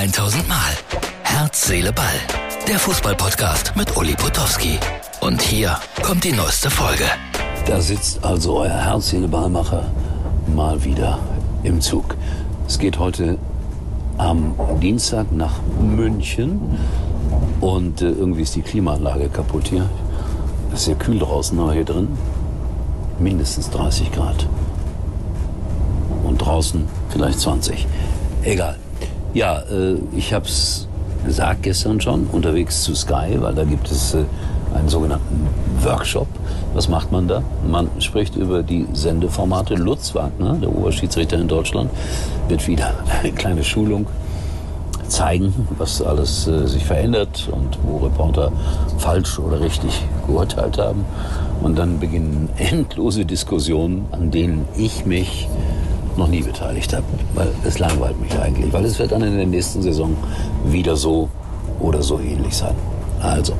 1000 0.00 0.48
Mal. 0.48 0.56
Herz, 1.24 1.66
Seele, 1.66 1.92
Ball. 1.92 2.06
Der 2.66 2.78
Fußballpodcast 2.78 3.76
mit 3.76 3.98
Uli 3.98 4.14
Potowski. 4.14 4.78
Und 5.20 5.42
hier 5.42 5.76
kommt 6.02 6.24
die 6.24 6.32
neueste 6.32 6.70
Folge. 6.70 7.04
Da 7.66 7.82
sitzt 7.82 8.24
also 8.24 8.60
euer 8.60 8.70
Herz, 8.70 9.10
Seele, 9.10 9.28
Ballmacher 9.28 9.90
mal 10.56 10.82
wieder 10.84 11.18
im 11.64 11.82
Zug. 11.82 12.16
Es 12.66 12.78
geht 12.78 12.98
heute 12.98 13.36
am 14.16 14.54
Dienstag 14.80 15.32
nach 15.32 15.60
München 15.78 16.78
und 17.60 18.00
äh, 18.00 18.08
irgendwie 18.08 18.40
ist 18.40 18.56
die 18.56 18.62
Klimaanlage 18.62 19.28
kaputt 19.28 19.68
hier. 19.68 19.84
Es 20.72 20.78
ist 20.78 20.84
sehr 20.86 20.94
kühl 20.94 21.18
draußen, 21.18 21.60
aber 21.60 21.74
hier 21.74 21.84
drin 21.84 22.08
mindestens 23.18 23.68
30 23.68 24.10
Grad. 24.12 24.46
Und 26.24 26.38
draußen 26.38 26.88
vielleicht 27.10 27.38
20. 27.40 27.86
Egal. 28.44 28.78
Ja, 29.32 29.60
äh, 29.60 29.96
ich 30.16 30.32
habe 30.34 30.46
es 30.46 30.88
gesagt 31.24 31.62
gestern 31.62 32.00
schon, 32.00 32.26
unterwegs 32.32 32.82
zu 32.82 32.94
Sky, 32.94 33.36
weil 33.38 33.54
da 33.54 33.64
gibt 33.64 33.90
es 33.90 34.14
äh, 34.14 34.24
einen 34.74 34.88
sogenannten 34.88 35.46
Workshop. 35.82 36.26
Was 36.74 36.88
macht 36.88 37.12
man 37.12 37.28
da? 37.28 37.42
Man 37.68 37.88
spricht 38.00 38.34
über 38.36 38.62
die 38.62 38.86
Sendeformate. 38.92 39.74
Lutz 39.74 40.14
Wagner, 40.14 40.54
der 40.54 40.74
Oberschiedsrichter 40.74 41.38
in 41.38 41.46
Deutschland, 41.46 41.90
wird 42.48 42.66
wieder 42.66 42.92
eine 43.20 43.32
kleine 43.32 43.62
Schulung 43.62 44.06
zeigen, 45.06 45.66
was 45.78 46.02
alles 46.02 46.48
äh, 46.48 46.66
sich 46.66 46.84
verändert 46.84 47.48
und 47.52 47.78
wo 47.84 48.04
Reporter 48.04 48.50
falsch 48.98 49.38
oder 49.38 49.60
richtig 49.60 50.02
geurteilt 50.26 50.78
haben. 50.78 51.04
Und 51.62 51.78
dann 51.78 52.00
beginnen 52.00 52.48
endlose 52.56 53.24
Diskussionen, 53.24 54.06
an 54.12 54.30
denen 54.30 54.66
ich 54.76 55.04
mich 55.04 55.48
noch 56.20 56.28
nie 56.28 56.42
beteiligt 56.42 56.92
habe, 56.92 57.04
weil 57.34 57.48
es 57.64 57.78
langweilt 57.78 58.20
mich 58.20 58.38
eigentlich, 58.38 58.72
weil 58.72 58.84
es 58.84 58.98
wird 58.98 59.10
dann 59.10 59.22
in 59.22 59.36
der 59.36 59.46
nächsten 59.46 59.82
Saison 59.82 60.16
wieder 60.64 60.94
so 60.94 61.28
oder 61.80 62.02
so 62.02 62.20
ähnlich 62.20 62.56
sein. 62.56 62.74
Also, 63.20 63.54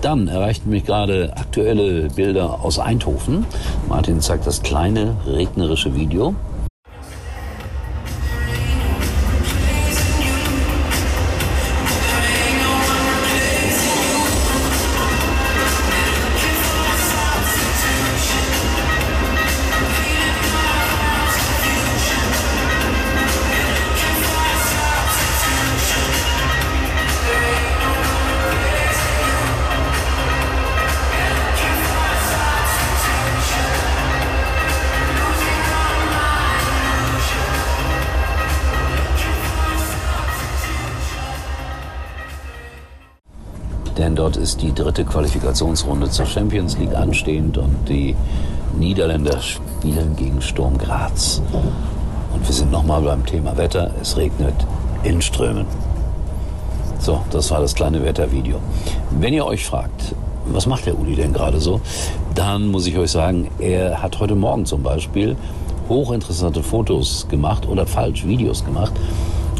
dann 0.00 0.28
erreichten 0.28 0.70
mich 0.70 0.84
gerade 0.84 1.32
aktuelle 1.36 2.08
Bilder 2.08 2.64
aus 2.64 2.78
Eindhoven. 2.78 3.44
Martin 3.88 4.20
zeigt 4.20 4.46
das 4.46 4.62
kleine 4.62 5.16
regnerische 5.26 5.94
Video. 5.94 6.34
Denn 44.10 44.16
dort 44.16 44.36
ist 44.36 44.60
die 44.60 44.74
dritte 44.74 45.04
Qualifikationsrunde 45.04 46.10
zur 46.10 46.26
Champions 46.26 46.76
League 46.78 46.96
anstehend 46.96 47.58
und 47.58 47.88
die 47.88 48.16
Niederländer 48.76 49.40
spielen 49.40 50.16
gegen 50.16 50.42
Sturm 50.42 50.76
Graz. 50.78 51.40
Und 52.34 52.44
wir 52.44 52.52
sind 52.52 52.72
nochmal 52.72 53.02
beim 53.02 53.24
Thema 53.24 53.56
Wetter. 53.56 53.92
Es 54.02 54.16
regnet 54.16 54.54
in 55.04 55.22
Strömen. 55.22 55.64
So, 56.98 57.20
das 57.30 57.52
war 57.52 57.60
das 57.60 57.76
kleine 57.76 58.04
Wettervideo. 58.04 58.56
Wenn 59.10 59.32
ihr 59.32 59.46
euch 59.46 59.64
fragt, 59.64 60.16
was 60.46 60.66
macht 60.66 60.86
der 60.86 60.98
Uli 60.98 61.14
denn 61.14 61.32
gerade 61.32 61.60
so, 61.60 61.80
dann 62.34 62.66
muss 62.66 62.88
ich 62.88 62.98
euch 62.98 63.12
sagen, 63.12 63.48
er 63.60 64.02
hat 64.02 64.18
heute 64.18 64.34
Morgen 64.34 64.66
zum 64.66 64.82
Beispiel 64.82 65.36
hochinteressante 65.88 66.64
Fotos 66.64 67.28
gemacht 67.28 67.68
oder 67.68 67.86
falsch 67.86 68.26
Videos 68.26 68.64
gemacht 68.64 68.92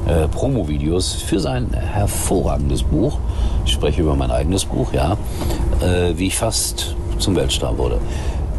äh, 0.07 0.29
Promo-Videos 0.29 1.15
für 1.15 1.41
sein 1.41 1.71
hervorragendes 1.73 2.83
Buch. 2.83 3.19
Ich 3.65 3.73
spreche 3.73 4.03
über 4.03 4.17
mein 4.17 4.31
eigenes 4.31 4.65
Buch, 4.65 4.93
ja, 4.93 5.17
äh, 5.81 6.17
wie 6.17 6.29
ich 6.29 6.37
fast 6.37 6.95
zum 7.19 7.37
Weltstar 7.37 7.77
wurde. 7.79 7.99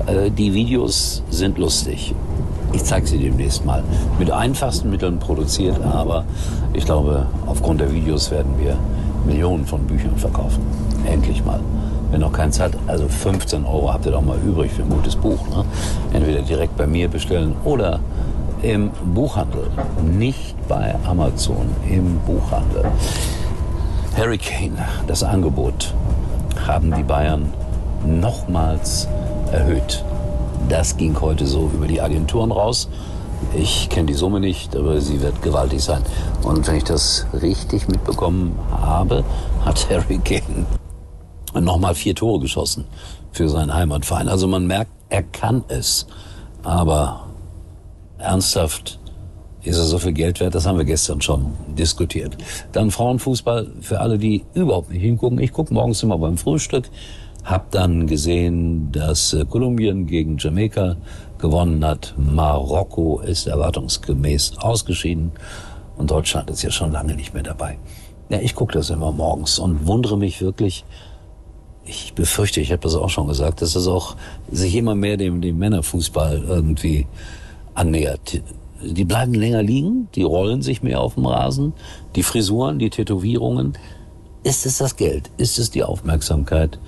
Äh, 0.08 0.32
die 0.32 0.54
Videos 0.54 1.24
sind 1.30 1.58
lustig. 1.58 2.14
Ich 2.74 2.84
zeige 2.84 3.06
sie 3.06 3.18
demnächst 3.18 3.66
mal. 3.66 3.84
Mit 4.18 4.32
einfachsten 4.32 4.90
Mitteln 4.90 5.20
produziert, 5.20 5.82
aber 5.84 6.24
ich 6.74 6.86
glaube, 6.86 7.26
aufgrund 7.46 7.82
der 7.82 7.92
Videos 7.94 8.32
werden 8.32 8.54
wir 8.58 8.78
Millionen 9.26 9.66
von 9.66 9.82
Büchern 9.86 10.16
verkaufen. 10.18 10.62
Endlich 11.06 11.44
mal. 11.44 11.60
Wenn 12.12 12.22
noch 12.22 12.34
keins 12.34 12.60
hat, 12.60 12.74
also 12.88 13.08
15 13.08 13.66
Euro 13.66 13.92
habt 13.92 14.06
ihr 14.06 14.12
doch 14.12 14.22
mal 14.22 14.38
übrig 14.46 14.72
für 14.72 14.84
ein 14.84 14.90
gutes 14.90 15.16
Buch. 15.16 15.40
Ne? 15.50 15.66
Entweder 16.14 16.42
direkt 16.42 16.76
bei 16.78 16.88
mir 16.88 17.08
bestellen 17.08 17.56
oder 17.64 18.00
im 18.62 18.92
Buchhandel, 19.14 19.70
nicht 20.04 20.56
bei 20.68 20.96
Amazon, 21.06 21.76
im 21.90 22.20
Buchhandel. 22.20 22.86
Hurricane, 24.16 24.78
das 25.08 25.24
Angebot 25.24 25.94
haben 26.68 26.94
die 26.96 27.04
Bayern 27.04 27.54
nochmals 28.06 29.08
erhöht. 29.52 30.04
Das 30.70 30.98
ging 30.98 31.20
heute 31.20 31.48
so 31.48 31.70
über 31.74 31.88
die 31.88 32.02
Agenturen 32.02 32.52
raus. 32.52 32.88
Ich 33.56 33.90
kenne 33.90 34.08
die 34.08 34.14
Summe 34.14 34.40
nicht, 34.40 34.76
aber 34.76 35.02
sie 35.02 35.22
wird 35.22 35.42
gewaltig 35.42 35.84
sein. 35.84 36.04
Und 36.44 36.68
wenn 36.68 36.76
ich 36.76 36.84
das 36.84 37.26
richtig 37.42 37.88
mitbekommen 37.88 38.58
habe, 38.72 39.24
hat 39.66 39.88
Harry 39.90 40.20
Kane 40.20 40.66
nochmal 41.60 41.96
vier 41.96 42.16
Tore 42.16 42.40
geschossen 42.40 42.86
für 43.32 43.50
seinen 43.50 43.74
Heimatverein. 43.74 44.30
Also 44.30 44.48
man 44.48 44.68
merkt, 44.68 44.92
er 45.10 45.24
kann 45.24 45.64
es. 45.68 46.06
Aber 46.64 47.31
ernsthaft 48.22 49.00
ist 49.64 49.78
er 49.78 49.84
so 49.84 50.00
viel 50.00 50.14
Geld 50.14 50.40
wert? 50.40 50.56
Das 50.56 50.66
haben 50.66 50.78
wir 50.78 50.86
gestern 50.86 51.22
schon 51.22 51.54
diskutiert. 51.78 52.36
Dann 52.72 52.90
Frauenfußball 52.90 53.72
für 53.82 54.00
alle, 54.00 54.18
die 54.18 54.44
überhaupt 54.54 54.90
nicht 54.90 55.02
hingucken. 55.02 55.40
Ich 55.40 55.52
gucke 55.52 55.74
morgens 55.74 56.02
immer 56.02 56.18
beim 56.18 56.38
Frühstück. 56.38 56.90
Hab 57.44 57.72
dann 57.72 58.08
gesehen, 58.08 58.92
dass 58.92 59.34
äh, 59.34 59.46
Kolumbien 59.46 60.06
gegen 60.06 60.38
Jamaika 60.38 60.98
gewonnen 61.38 61.84
hat. 61.86 62.14
Marokko 62.18 63.20
ist 63.20 63.48
erwartungsgemäß 63.48 64.58
ausgeschieden. 64.58 65.32
Und 65.96 66.10
Deutschland 66.10 66.50
ist 66.50 66.64
ja 66.64 66.72
schon 66.72 66.92
lange 66.92 67.16
nicht 67.16 67.34
mehr 67.34 67.44
dabei. 67.44 67.78
Ja, 68.30 68.40
ich 68.40 68.56
gucke 68.56 68.74
das 68.74 68.90
immer 68.90 69.12
morgens 69.12 69.60
und 69.60 69.86
wundere 69.86 70.18
mich 70.18 70.42
wirklich. 70.42 70.86
Ich 71.84 72.14
befürchte, 72.14 72.62
ich 72.62 72.72
habe 72.72 72.82
das 72.82 72.96
auch 72.96 73.10
schon 73.10 73.28
gesagt, 73.28 73.62
dass 73.62 73.76
es 73.76 73.88
auch 73.88 74.16
sich 74.52 74.76
immer 74.76 74.96
mehr 74.96 75.18
dem, 75.18 75.42
dem 75.42 75.58
Männerfußball 75.58 76.44
irgendwie 76.48 77.08
annähert. 77.74 78.42
Die 78.84 79.06
bleiben 79.06 79.34
länger 79.34 79.62
liegen, 79.62 80.08
die 80.16 80.24
rollen 80.24 80.62
sich 80.62 80.82
mehr 80.82 81.02
auf 81.02 81.14
dem 81.14 81.26
Rasen, 81.26 81.74
die 82.16 82.24
Frisuren, 82.24 82.80
die 82.80 82.90
Tätowierungen. 82.90 83.74
Ist 84.44 84.66
es 84.66 84.80
das 84.80 84.96
Geld? 84.96 85.30
Ist 85.38 85.60
es 85.60 85.70
die 85.70 85.84
Aufmerksamkeit? 85.84 86.80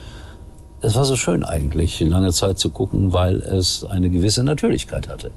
Es 0.82 0.96
war 0.96 1.06
so 1.06 1.16
schön 1.16 1.44
eigentlich, 1.44 2.00
lange 2.00 2.34
Zeit 2.34 2.58
zu 2.58 2.72
gucken, 2.72 3.14
weil 3.14 3.38
es 3.38 3.86
eine 3.86 4.10
gewisse 4.10 4.44
Natürlichkeit 4.44 5.08
hatte. 5.08 5.32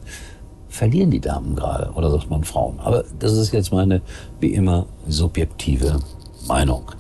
Verlieren 0.69 1.11
die 1.11 1.21
Damen 1.21 1.55
gerade, 1.55 1.93
oder 1.93 2.11
sagt 2.11 2.31
man 2.31 2.43
Frauen? 2.43 2.81
Aber 2.81 3.05
das 3.19 3.33
ist 3.33 3.53
jetzt 3.53 3.71
meine, 3.71 4.01
wie 4.41 4.55
immer, 4.55 4.87
subjektive 5.09 6.01
Meinung. 6.49 6.91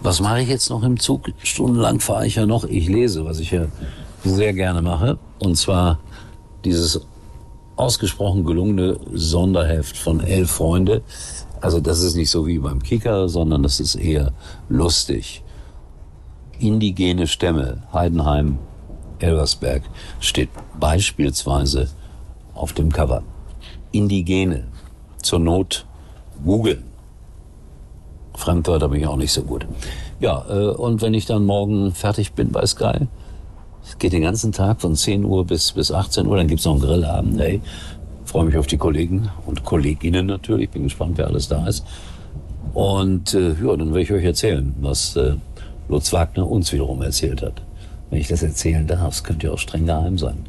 Was 0.00 0.20
mache 0.20 0.42
ich 0.42 0.48
jetzt 0.48 0.70
noch 0.70 0.82
im 0.82 0.98
Zug? 0.98 1.32
Stundenlang 1.42 2.00
fahre 2.00 2.26
ich 2.26 2.36
ja 2.36 2.46
noch. 2.46 2.64
Ich 2.64 2.88
lese, 2.88 3.24
was 3.24 3.40
ich 3.40 3.50
ja 3.50 3.66
sehr 4.24 4.52
gerne 4.52 4.80
mache. 4.80 5.18
Und 5.38 5.56
zwar 5.56 5.98
dieses 6.64 7.00
ausgesprochen 7.76 8.44
gelungene 8.44 8.98
Sonderheft 9.12 9.96
von 9.96 10.20
Elf 10.20 10.50
Freunde. 10.50 11.02
Also 11.60 11.80
das 11.80 12.02
ist 12.02 12.16
nicht 12.16 12.30
so 12.30 12.46
wie 12.46 12.58
beim 12.58 12.82
Kicker, 12.82 13.28
sondern 13.28 13.62
das 13.62 13.80
ist 13.80 13.94
eher 13.94 14.32
lustig. 14.68 15.42
Indigene 16.58 17.26
Stämme, 17.26 17.82
Heidenheim, 17.92 18.58
Elversberg, 19.18 19.82
steht 20.20 20.50
beispielsweise 20.78 21.88
auf 22.54 22.72
dem 22.72 22.92
Cover. 22.92 23.22
Indigene, 23.92 24.66
zur 25.22 25.38
Not 25.38 25.86
googeln. 26.44 26.84
Fremdwörter 28.34 28.88
bin 28.88 29.00
ich 29.00 29.06
auch 29.06 29.16
nicht 29.16 29.32
so 29.32 29.42
gut. 29.42 29.66
Ja, 30.20 30.44
äh, 30.48 30.70
und 30.70 31.02
wenn 31.02 31.14
ich 31.14 31.26
dann 31.26 31.44
morgen 31.44 31.92
fertig 31.92 32.32
bin 32.32 32.50
bei 32.50 32.66
Sky, 32.66 33.06
es 33.84 33.98
geht 33.98 34.12
den 34.12 34.22
ganzen 34.22 34.52
Tag 34.52 34.80
von 34.80 34.94
10 34.94 35.24
Uhr 35.24 35.44
bis, 35.46 35.72
bis 35.72 35.90
18 35.90 36.26
Uhr. 36.26 36.36
Dann 36.36 36.46
gibt's 36.46 36.64
noch 36.64 36.72
einen 36.72 36.82
Grillabend. 36.82 37.40
Ey, 37.40 37.60
freue 38.24 38.44
mich 38.44 38.56
auf 38.56 38.66
die 38.66 38.78
Kollegen 38.78 39.28
und 39.46 39.64
Kolleginnen 39.64 40.26
natürlich. 40.26 40.70
Bin 40.70 40.84
gespannt, 40.84 41.18
wer 41.18 41.26
alles 41.26 41.48
da 41.48 41.66
ist. 41.66 41.84
Und 42.74 43.34
äh, 43.34 43.50
ja, 43.50 43.76
dann 43.76 43.88
werde 43.88 44.02
ich 44.02 44.12
euch 44.12 44.24
erzählen, 44.24 44.74
was 44.80 45.16
äh, 45.16 45.34
Lutz 45.88 46.12
Wagner 46.12 46.48
uns 46.48 46.72
wiederum 46.72 47.02
erzählt 47.02 47.42
hat. 47.42 47.60
Wenn 48.10 48.20
ich 48.20 48.28
das 48.28 48.42
erzählen 48.42 48.86
darf, 48.86 49.14
es 49.14 49.24
könnte 49.24 49.46
ja 49.48 49.52
auch 49.52 49.58
streng 49.58 49.86
geheim 49.86 50.18
sein. 50.18 50.44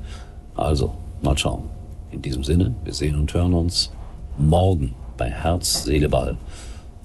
Also, 0.55 0.93
mal 1.21 1.37
schauen. 1.37 1.63
In 2.11 2.21
diesem 2.21 2.43
Sinne, 2.43 2.75
wir 2.83 2.93
sehen 2.93 3.15
und 3.15 3.33
hören 3.33 3.53
uns 3.53 3.91
morgen 4.37 4.93
bei 5.17 5.29
Herz, 5.29 5.83
Seele, 5.83 6.09
Ball, 6.09 6.37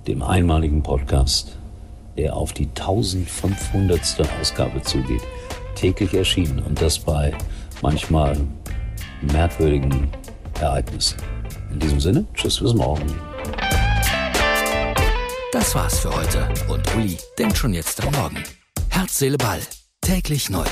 dem 0.06 0.22
einmaligen 0.22 0.82
Podcast, 0.82 1.56
der 2.16 2.36
auf 2.36 2.52
die 2.52 2.66
1500. 2.66 4.00
Ausgabe 4.40 4.82
zugeht, 4.82 5.22
täglich 5.78 6.14
erschienen 6.14 6.60
und 6.60 6.80
das 6.80 6.98
bei 6.98 7.32
manchmal 7.82 8.36
merkwürdigen 9.22 10.10
Ereignissen. 10.60 11.19
In 11.72 11.78
diesem 11.78 12.00
Sinne, 12.00 12.26
tschüss 12.34 12.60
bis 12.60 12.75
morgen. 12.75 13.06
Das 15.52 15.75
war's 15.75 16.00
für 16.00 16.14
heute 16.14 16.48
und 16.69 16.94
Uli 16.96 17.16
denkt 17.38 17.56
schon 17.56 17.72
jetzt 17.72 18.04
am 18.04 18.12
Morgen. 18.14 18.42
Herz, 18.90 19.19
Seele, 19.19 19.38
Ball. 19.38 19.60
Täglich 20.00 20.50
neu. 20.50 20.66